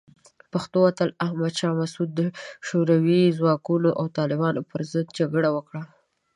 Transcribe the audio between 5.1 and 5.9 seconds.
جګړه وکړه.